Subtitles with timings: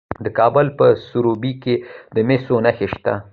[0.23, 1.75] د کابل په سروبي کې
[2.15, 3.13] د مسو نښې شته.